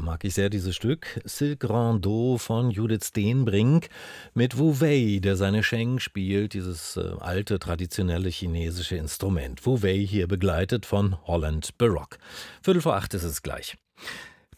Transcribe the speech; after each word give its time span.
Mag 0.00 0.24
ich 0.24 0.34
sehr 0.34 0.50
dieses 0.50 0.76
Stück. 0.76 1.20
Silk 1.24 1.68
Rondeau 1.68 2.38
von 2.38 2.70
Judith 2.70 3.06
Steenbrink 3.06 3.88
mit 4.34 4.58
Wu 4.58 4.80
Wei, 4.80 5.18
der 5.22 5.36
seine 5.36 5.62
Sheng 5.62 5.98
spielt, 5.98 6.54
dieses 6.54 6.96
äh, 6.96 7.12
alte 7.20 7.58
traditionelle 7.58 8.28
chinesische 8.28 8.96
Instrument. 8.96 9.64
Wu 9.66 9.82
Wei 9.82 9.98
hier 9.98 10.28
begleitet 10.28 10.86
von 10.86 11.16
Holland 11.26 11.76
Baroque. 11.78 12.18
Viertel 12.62 12.82
vor 12.82 12.96
acht 12.96 13.14
ist 13.14 13.24
es 13.24 13.42
gleich. 13.42 13.76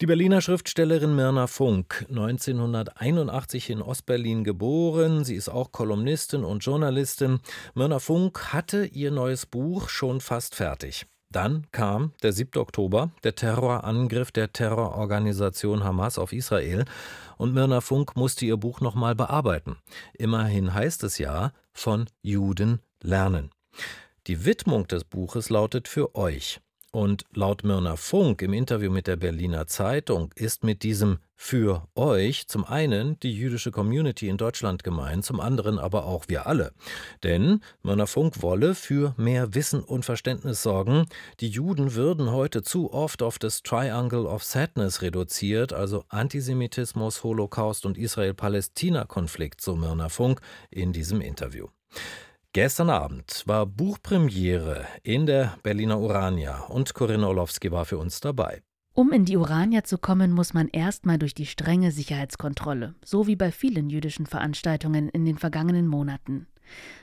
Die 0.00 0.06
Berliner 0.06 0.40
Schriftstellerin 0.40 1.14
Mirna 1.14 1.46
Funk, 1.46 2.06
1981 2.08 3.68
in 3.68 3.82
Ostberlin 3.82 4.44
geboren. 4.44 5.24
Sie 5.24 5.34
ist 5.34 5.50
auch 5.50 5.72
Kolumnistin 5.72 6.42
und 6.42 6.64
Journalistin. 6.64 7.40
Mirna 7.74 7.98
Funk 7.98 8.52
hatte 8.52 8.86
ihr 8.86 9.10
neues 9.10 9.44
Buch 9.44 9.90
schon 9.90 10.22
fast 10.22 10.54
fertig. 10.54 11.06
Dann 11.32 11.66
kam 11.70 12.12
der 12.22 12.32
7. 12.32 12.60
Oktober, 12.60 13.12
der 13.22 13.36
Terrorangriff 13.36 14.32
der 14.32 14.52
Terrororganisation 14.52 15.84
Hamas 15.84 16.18
auf 16.18 16.32
Israel 16.32 16.84
und 17.36 17.54
Mirna 17.54 17.80
Funk 17.80 18.16
musste 18.16 18.46
ihr 18.46 18.56
Buch 18.56 18.80
nochmal 18.80 19.14
bearbeiten. 19.14 19.76
Immerhin 20.14 20.74
heißt 20.74 21.04
es 21.04 21.18
ja 21.18 21.52
von 21.72 22.06
Juden 22.22 22.80
lernen. 23.00 23.50
Die 24.26 24.44
Widmung 24.44 24.88
des 24.88 25.04
Buches 25.04 25.50
lautet 25.50 25.86
für 25.86 26.16
euch. 26.16 26.60
Und 26.92 27.24
laut 27.32 27.62
Myrna 27.62 27.94
Funk 27.94 28.42
im 28.42 28.52
Interview 28.52 28.90
mit 28.90 29.06
der 29.06 29.14
Berliner 29.14 29.68
Zeitung 29.68 30.32
ist 30.34 30.64
mit 30.64 30.82
diesem 30.82 31.18
für 31.36 31.86
euch 31.94 32.48
zum 32.48 32.64
einen 32.64 33.18
die 33.20 33.32
jüdische 33.32 33.70
Community 33.70 34.28
in 34.28 34.36
Deutschland 34.36 34.82
gemeint, 34.82 35.24
zum 35.24 35.38
anderen 35.38 35.78
aber 35.78 36.04
auch 36.04 36.24
wir 36.26 36.48
alle. 36.48 36.72
Denn 37.22 37.60
Myrna 37.84 38.06
Funk 38.06 38.42
wolle 38.42 38.74
für 38.74 39.14
mehr 39.16 39.54
Wissen 39.54 39.84
und 39.84 40.04
Verständnis 40.04 40.64
sorgen. 40.64 41.06
Die 41.38 41.48
Juden 41.48 41.94
würden 41.94 42.32
heute 42.32 42.62
zu 42.62 42.92
oft 42.92 43.22
auf 43.22 43.38
das 43.38 43.62
Triangle 43.62 44.26
of 44.26 44.42
Sadness 44.42 45.00
reduziert, 45.00 45.72
also 45.72 46.04
Antisemitismus, 46.08 47.22
Holocaust 47.22 47.86
und 47.86 47.98
Israel-Palästina-Konflikt, 47.98 49.60
so 49.60 49.76
Myrna 49.76 50.08
Funk 50.08 50.40
in 50.70 50.92
diesem 50.92 51.20
Interview. 51.20 51.68
Gestern 52.52 52.90
Abend 52.90 53.44
war 53.46 53.64
Buchpremiere 53.64 54.84
in 55.04 55.24
der 55.24 55.56
Berliner 55.62 56.00
Urania 56.00 56.62
und 56.62 56.94
Corinna 56.94 57.28
Orlowski 57.28 57.70
war 57.70 57.84
für 57.84 57.96
uns 57.96 58.18
dabei. 58.18 58.60
Um 58.92 59.12
in 59.12 59.24
die 59.24 59.36
Urania 59.36 59.84
zu 59.84 59.98
kommen, 59.98 60.32
muss 60.32 60.52
man 60.52 60.66
erstmal 60.66 61.16
durch 61.16 61.32
die 61.32 61.46
strenge 61.46 61.92
Sicherheitskontrolle, 61.92 62.96
so 63.04 63.28
wie 63.28 63.36
bei 63.36 63.52
vielen 63.52 63.88
jüdischen 63.88 64.26
Veranstaltungen 64.26 65.08
in 65.10 65.24
den 65.24 65.38
vergangenen 65.38 65.86
Monaten. 65.86 66.48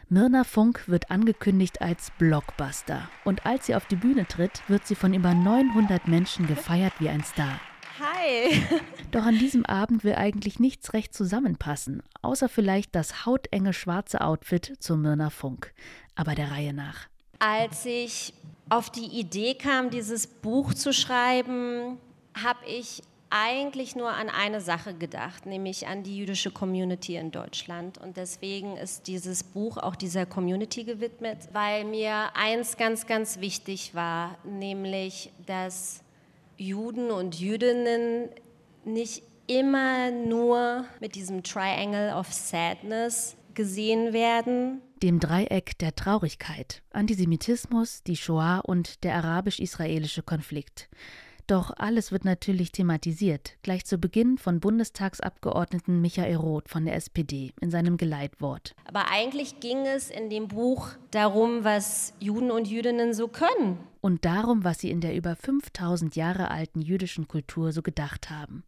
Mirna 0.09 0.43
Funk 0.43 0.89
wird 0.89 1.11
angekündigt 1.11 1.81
als 1.81 2.11
Blockbuster 2.19 3.09
und 3.23 3.45
als 3.45 3.67
sie 3.67 3.75
auf 3.75 3.85
die 3.85 3.95
Bühne 3.95 4.27
tritt, 4.27 4.63
wird 4.67 4.85
sie 4.85 4.95
von 4.95 5.13
über 5.13 5.33
900 5.33 6.09
Menschen 6.09 6.45
gefeiert 6.45 6.93
wie 6.99 7.07
ein 7.07 7.23
Star. 7.23 7.61
Hi. 7.99 8.61
Doch 9.11 9.23
an 9.23 9.39
diesem 9.39 9.65
Abend 9.65 10.03
will 10.03 10.15
eigentlich 10.15 10.59
nichts 10.59 10.93
recht 10.93 11.13
zusammenpassen, 11.13 12.03
außer 12.21 12.49
vielleicht 12.49 12.93
das 12.93 13.25
hautenge 13.25 13.73
schwarze 13.73 14.21
Outfit 14.21 14.73
zu 14.79 14.97
Mirna 14.97 15.29
Funk. 15.29 15.73
Aber 16.15 16.35
der 16.35 16.51
Reihe 16.51 16.73
nach. 16.73 17.07
Als 17.39 17.85
ich 17.85 18.33
auf 18.69 18.89
die 18.89 19.05
Idee 19.05 19.55
kam, 19.55 19.89
dieses 19.89 20.27
Buch 20.27 20.73
zu 20.73 20.93
schreiben, 20.93 21.97
habe 22.35 22.65
ich 22.67 23.01
eigentlich 23.29 23.95
nur 23.95 24.09
an 24.09 24.29
eine 24.29 24.61
Sache 24.61 24.93
gedacht, 24.93 25.45
nämlich 25.45 25.87
an 25.87 26.03
die 26.03 26.17
jüdische 26.17 26.51
Community 26.51 27.15
in 27.15 27.31
Deutschland. 27.31 27.97
Und 27.97 28.17
deswegen 28.17 28.77
ist 28.77 29.07
dieses 29.07 29.43
Buch 29.43 29.77
auch 29.77 29.95
dieser 29.95 30.25
Community 30.25 30.83
gewidmet, 30.83 31.37
weil 31.51 31.83
mir 31.85 32.35
eins 32.35 32.77
ganz, 32.77 33.05
ganz 33.05 33.39
wichtig 33.39 33.95
war, 33.95 34.37
nämlich, 34.45 35.31
dass 35.45 36.01
Juden 36.57 37.11
und 37.11 37.39
Jüdinnen 37.39 38.29
nicht 38.83 39.23
immer 39.47 40.11
nur 40.11 40.85
mit 40.99 41.15
diesem 41.15 41.43
Triangle 41.43 42.13
of 42.13 42.33
Sadness 42.33 43.37
gesehen 43.53 44.13
werden. 44.13 44.81
Dem 45.01 45.19
Dreieck 45.19 45.77
der 45.77 45.95
Traurigkeit, 45.95 46.81
Antisemitismus, 46.91 48.03
die 48.03 48.17
Shoah 48.17 48.61
und 48.65 49.03
der 49.03 49.15
arabisch-israelische 49.15 50.23
Konflikt. 50.23 50.89
Doch 51.47 51.71
alles 51.77 52.11
wird 52.11 52.25
natürlich 52.25 52.73
thematisiert, 52.73 53.53
gleich 53.63 53.85
zu 53.85 53.97
Beginn 53.97 54.37
von 54.37 54.59
Bundestagsabgeordneten 54.59 56.01
Michael 56.01 56.35
Roth 56.35 56.67
von 56.67 56.83
der 56.83 56.95
SPD 56.95 57.53
in 57.61 57.71
seinem 57.71 57.95
Geleitwort. 57.95 58.75
Aber 58.83 59.09
eigentlich 59.09 59.61
ging 59.61 59.85
es 59.85 60.09
in 60.09 60.29
dem 60.29 60.49
Buch 60.49 60.89
darum, 61.11 61.63
was 61.63 62.13
Juden 62.19 62.51
und 62.51 62.67
Jüdinnen 62.67 63.13
so 63.13 63.29
können. 63.29 63.79
Und 64.01 64.25
darum, 64.25 64.65
was 64.65 64.79
sie 64.79 64.91
in 64.91 64.99
der 64.99 65.15
über 65.15 65.37
5000 65.37 66.17
Jahre 66.17 66.51
alten 66.51 66.81
jüdischen 66.81 67.29
Kultur 67.29 67.71
so 67.71 67.81
gedacht 67.81 68.29
haben. 68.29 68.65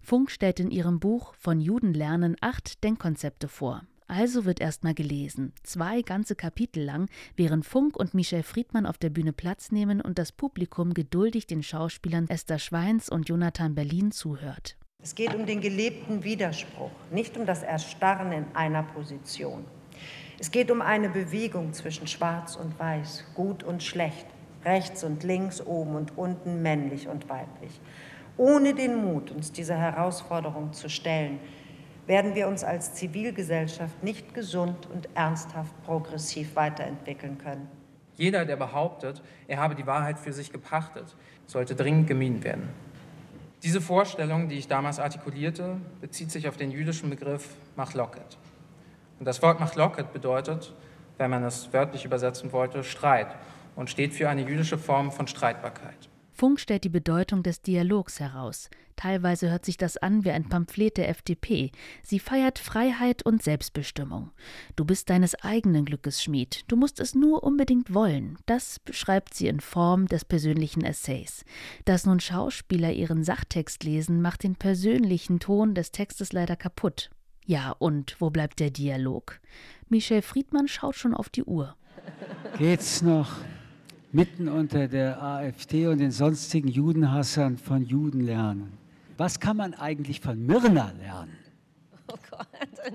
Funk 0.00 0.30
stellt 0.30 0.58
in 0.58 0.70
ihrem 0.70 1.00
Buch 1.00 1.34
Von 1.38 1.60
Juden 1.60 1.92
lernen 1.92 2.36
acht 2.40 2.82
Denkkonzepte 2.82 3.48
vor, 3.48 3.82
also 4.12 4.44
wird 4.44 4.60
erstmal 4.60 4.92
gelesen, 4.92 5.54
zwei 5.62 6.02
ganze 6.02 6.36
Kapitel 6.36 6.84
lang, 6.84 7.08
während 7.34 7.64
Funk 7.64 7.96
und 7.96 8.12
Michel 8.12 8.42
Friedmann 8.42 8.84
auf 8.84 8.98
der 8.98 9.08
Bühne 9.08 9.32
Platz 9.32 9.72
nehmen 9.72 10.02
und 10.02 10.18
das 10.18 10.32
Publikum 10.32 10.92
geduldig 10.92 11.46
den 11.46 11.62
Schauspielern 11.62 12.28
Esther 12.28 12.58
Schweins 12.58 13.08
und 13.08 13.28
Jonathan 13.28 13.74
Berlin 13.74 14.12
zuhört. 14.12 14.76
Es 15.02 15.14
geht 15.14 15.34
um 15.34 15.46
den 15.46 15.62
gelebten 15.62 16.22
Widerspruch, 16.24 16.90
nicht 17.10 17.38
um 17.38 17.46
das 17.46 17.62
Erstarren 17.62 18.32
in 18.32 18.44
einer 18.54 18.82
Position. 18.82 19.64
Es 20.38 20.50
geht 20.50 20.70
um 20.70 20.82
eine 20.82 21.08
Bewegung 21.08 21.72
zwischen 21.72 22.06
Schwarz 22.06 22.56
und 22.56 22.78
Weiß, 22.78 23.24
Gut 23.34 23.64
und 23.64 23.82
Schlecht, 23.82 24.26
rechts 24.64 25.04
und 25.04 25.22
links, 25.22 25.60
oben 25.60 25.96
und 25.96 26.18
unten, 26.18 26.60
männlich 26.60 27.08
und 27.08 27.28
weiblich. 27.30 27.80
Ohne 28.36 28.74
den 28.74 28.96
Mut, 28.96 29.30
uns 29.30 29.52
dieser 29.52 29.76
Herausforderung 29.76 30.72
zu 30.72 30.90
stellen, 30.90 31.38
werden 32.06 32.34
wir 32.34 32.48
uns 32.48 32.64
als 32.64 32.94
Zivilgesellschaft 32.94 34.02
nicht 34.02 34.34
gesund 34.34 34.88
und 34.92 35.08
ernsthaft 35.14 35.72
progressiv 35.84 36.56
weiterentwickeln 36.56 37.38
können. 37.38 37.68
Jeder, 38.16 38.44
der 38.44 38.56
behauptet, 38.56 39.22
er 39.48 39.58
habe 39.58 39.74
die 39.74 39.86
Wahrheit 39.86 40.18
für 40.18 40.32
sich 40.32 40.52
gepachtet, 40.52 41.16
sollte 41.46 41.74
dringend 41.74 42.06
gemieden 42.06 42.44
werden. 42.44 42.68
Diese 43.62 43.80
Vorstellung, 43.80 44.48
die 44.48 44.56
ich 44.56 44.66
damals 44.66 44.98
artikulierte, 44.98 45.76
bezieht 46.00 46.30
sich 46.30 46.48
auf 46.48 46.56
den 46.56 46.72
jüdischen 46.72 47.10
Begriff 47.10 47.54
Machloket. 47.76 48.38
Und 49.18 49.26
das 49.26 49.40
Wort 49.40 49.60
Machloket 49.60 50.12
bedeutet, 50.12 50.74
wenn 51.16 51.30
man 51.30 51.44
es 51.44 51.72
wörtlich 51.72 52.04
übersetzen 52.04 52.52
wollte, 52.52 52.82
Streit 52.82 53.36
und 53.76 53.88
steht 53.88 54.12
für 54.14 54.28
eine 54.28 54.42
jüdische 54.42 54.78
Form 54.78 55.12
von 55.12 55.28
Streitbarkeit. 55.28 56.08
Funk 56.42 56.58
stellt 56.58 56.82
die 56.82 56.88
Bedeutung 56.88 57.44
des 57.44 57.62
Dialogs 57.62 58.18
heraus. 58.18 58.68
Teilweise 58.96 59.48
hört 59.48 59.64
sich 59.64 59.76
das 59.76 59.96
an 59.96 60.24
wie 60.24 60.32
ein 60.32 60.48
Pamphlet 60.48 60.96
der 60.96 61.08
FDP. 61.08 61.70
Sie 62.02 62.18
feiert 62.18 62.58
Freiheit 62.58 63.24
und 63.24 63.44
Selbstbestimmung. 63.44 64.32
Du 64.74 64.84
bist 64.84 65.08
deines 65.08 65.36
eigenen 65.36 65.84
Glückes 65.84 66.20
Schmied. 66.20 66.64
Du 66.66 66.74
musst 66.74 66.98
es 66.98 67.14
nur 67.14 67.44
unbedingt 67.44 67.94
wollen. 67.94 68.38
Das 68.44 68.80
beschreibt 68.80 69.34
sie 69.34 69.46
in 69.46 69.60
Form 69.60 70.08
des 70.08 70.24
persönlichen 70.24 70.82
Essays. 70.82 71.44
Dass 71.84 72.06
nun 72.06 72.18
Schauspieler 72.18 72.92
ihren 72.92 73.22
Sachtext 73.22 73.84
lesen, 73.84 74.20
macht 74.20 74.42
den 74.42 74.56
persönlichen 74.56 75.38
Ton 75.38 75.76
des 75.76 75.92
Textes 75.92 76.32
leider 76.32 76.56
kaputt. 76.56 77.10
Ja, 77.46 77.70
und 77.70 78.16
wo 78.18 78.30
bleibt 78.30 78.58
der 78.58 78.70
Dialog? 78.70 79.38
Michel 79.88 80.22
Friedmann 80.22 80.66
schaut 80.66 80.96
schon 80.96 81.14
auf 81.14 81.28
die 81.28 81.44
Uhr. 81.44 81.76
Geht's 82.58 83.00
noch? 83.00 83.30
Mitten 84.12 84.48
unter 84.48 84.88
der 84.88 85.22
AfD 85.22 85.86
und 85.86 85.98
den 85.98 86.10
sonstigen 86.10 86.68
Judenhassern 86.68 87.56
von 87.56 87.84
Juden 87.84 88.20
lernen. 88.20 88.78
Was 89.16 89.40
kann 89.40 89.56
man 89.56 89.74
eigentlich 89.74 90.20
von 90.20 90.44
Mirna 90.44 90.92
lernen? 90.98 91.36
Oh 92.08 92.16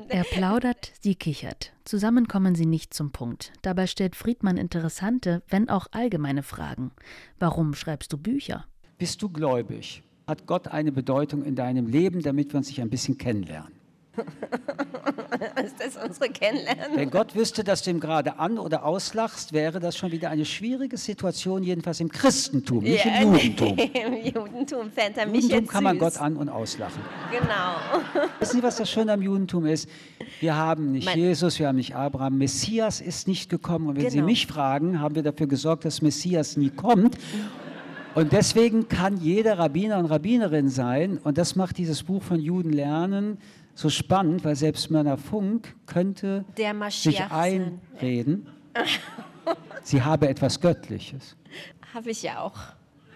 er 0.10 0.24
plaudert, 0.24 0.92
sie 1.00 1.16
kichert. 1.16 1.74
Zusammen 1.86 2.28
kommen 2.28 2.54
sie 2.54 2.66
nicht 2.66 2.94
zum 2.94 3.12
Punkt. 3.12 3.52
Dabei 3.62 3.88
stellt 3.88 4.16
Friedmann 4.16 4.58
interessante, 4.58 5.42
wenn 5.50 5.70
auch 5.70 5.88
allgemeine 5.92 6.44
Fragen. 6.44 6.92
Warum 7.40 7.74
schreibst 7.74 8.14
du 8.14 8.18
Bücher? 8.18 8.66
Bist 8.98 9.22
du 9.22 9.30
gläubig? 9.30 10.04
Hat 10.28 10.46
Gott 10.46 10.68
eine 10.68 10.92
Bedeutung 10.92 11.44
in 11.44 11.56
deinem 11.56 11.88
Leben, 11.88 12.22
damit 12.22 12.52
wir 12.52 12.58
uns 12.58 12.68
sich 12.68 12.82
ein 12.82 12.90
bisschen 12.90 13.18
kennenlernen? 13.18 13.77
ist 15.64 15.80
das 15.80 16.04
unsere 16.04 16.30
Kennenlernen? 16.30 16.96
Wenn 16.96 17.10
Gott 17.10 17.36
wüsste, 17.36 17.64
dass 17.64 17.84
du 17.84 17.92
ihm 17.92 18.00
gerade 18.00 18.40
an- 18.40 18.58
oder 18.58 18.86
auslachst, 18.86 19.54
wäre 19.54 19.80
das 19.80 19.98
schon 19.98 20.12
wieder 20.12 20.30
eine 20.30 20.46
schwierige 20.46 20.98
Situation, 20.98 21.64
jedenfalls 21.64 22.00
im 22.00 22.10
Christentum, 22.10 22.84
nicht 22.84 23.06
ja, 23.06 23.22
im 23.22 23.34
Judentum. 23.34 23.78
Im 23.78 24.26
Judentum 24.26 24.92
fände 24.92 25.22
er 25.22 25.28
mich 25.28 25.44
Judentum 25.44 25.60
jetzt 25.60 25.70
kann 25.72 25.84
man 25.84 26.00
Gott 26.00 26.20
an- 26.20 26.38
und 26.38 26.50
auslachen. 26.50 27.02
Genau. 27.32 28.28
Wissen 28.40 28.58
Sie, 28.58 28.64
was 28.64 28.78
das 28.78 28.90
Schöne 28.90 29.14
am 29.14 29.22
Judentum 29.22 29.66
ist? 29.66 29.90
Wir 30.40 30.56
haben 30.56 30.92
nicht 30.92 31.06
mein 31.06 31.18
Jesus, 31.18 31.60
wir 31.60 31.68
haben 31.68 31.78
nicht 31.78 31.96
Abraham. 31.96 32.38
Messias 32.38 33.02
ist 33.02 33.28
nicht 33.28 33.50
gekommen. 33.50 33.88
Und 33.88 33.96
wenn 33.96 34.04
genau. 34.04 34.14
Sie 34.14 34.22
mich 34.22 34.48
fragen, 34.48 35.00
haben 35.00 35.16
wir 35.16 35.24
dafür 35.24 35.48
gesorgt, 35.48 35.86
dass 35.86 36.02
Messias 36.02 36.58
nie 36.58 36.70
kommt. 36.70 37.18
Und 38.16 38.32
deswegen 38.32 38.88
kann 38.88 39.18
jeder 39.18 39.60
Rabbiner 39.60 40.00
und 40.00 40.06
Rabbinerin 40.08 40.70
sein. 40.70 41.20
Und 41.24 41.38
das 41.38 41.56
macht 41.56 41.78
dieses 41.78 42.02
Buch 42.04 42.24
von 42.24 42.40
Juden 42.40 42.74
lernen 42.74 43.38
so 43.78 43.90
spannend, 43.90 44.44
weil 44.44 44.56
selbst 44.56 44.90
Mörner 44.90 45.18
Funk 45.18 45.76
könnte 45.86 46.46
sich 46.90 47.22
einreden, 47.22 48.50
sie 49.84 50.02
habe 50.02 50.28
etwas 50.28 50.60
Göttliches. 50.60 51.38
Habe 51.94 52.10
ich 52.10 52.24
ja 52.24 52.42
auch. 52.42 52.58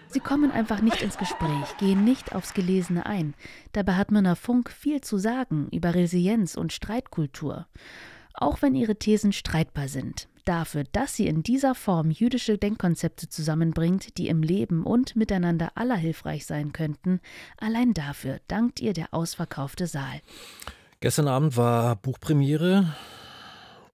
Sie 0.08 0.20
kommen 0.20 0.52
einfach 0.52 0.80
nicht 0.80 1.02
ins 1.02 1.18
Gespräch, 1.18 1.76
gehen 1.78 2.04
nicht 2.04 2.34
aufs 2.34 2.54
Gelesene 2.54 3.06
ein. 3.06 3.34
Dabei 3.72 3.94
hat 3.94 4.12
Myrna 4.12 4.36
Funk 4.36 4.70
viel 4.70 5.00
zu 5.00 5.18
sagen 5.18 5.68
über 5.72 5.94
Resilienz 5.94 6.54
und 6.54 6.72
Streitkultur. 6.72 7.66
Auch 8.34 8.62
wenn 8.62 8.74
ihre 8.74 8.96
Thesen 8.96 9.32
streitbar 9.32 9.88
sind. 9.88 10.28
Dafür, 10.44 10.84
dass 10.90 11.14
sie 11.14 11.26
in 11.26 11.42
dieser 11.42 11.74
Form 11.74 12.10
jüdische 12.10 12.58
Denkkonzepte 12.58 13.28
zusammenbringt, 13.28 14.18
die 14.18 14.28
im 14.28 14.42
Leben 14.42 14.84
und 14.84 15.14
miteinander 15.14 15.72
aller 15.76 15.96
hilfreich 15.96 16.46
sein 16.46 16.72
könnten, 16.72 17.20
allein 17.58 17.94
dafür 17.94 18.40
dankt 18.48 18.80
ihr 18.80 18.92
der 18.92 19.14
ausverkaufte 19.14 19.86
Saal. 19.86 20.20
Gestern 21.00 21.28
Abend 21.28 21.56
war 21.56 21.96
Buchpremiere. 21.96 22.94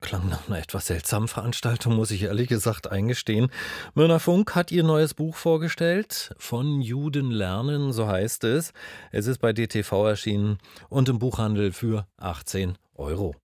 Klang 0.01 0.29
nach 0.29 0.47
einer 0.47 0.59
etwas 0.59 0.87
seltsamen 0.87 1.27
Veranstaltung, 1.27 1.97
muss 1.97 2.13
ich 2.13 2.23
ehrlich 2.23 2.49
gesagt 2.49 2.91
eingestehen. 2.91 3.51
Myrna 3.95 4.19
Funk 4.21 4.55
hat 4.55 4.71
ihr 4.71 4.85
neues 4.85 5.13
Buch 5.13 5.35
vorgestellt. 5.35 6.35
Von 6.39 6.81
Juden 6.81 7.31
lernen, 7.31 7.93
so 7.93 8.07
heißt 8.07 8.45
es. 8.45 8.73
Es 9.11 9.27
ist 9.27 9.39
bei 9.39 9.53
DTV 9.53 10.07
erschienen 10.07 10.59
und 10.89 11.09
im 11.09 11.19
Buchhandel 11.19 11.73
für 11.73 12.07
18 12.17 12.79
Euro. 12.95 13.35